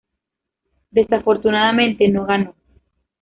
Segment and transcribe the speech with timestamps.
[0.89, 2.55] Desafortunadamente no ganó.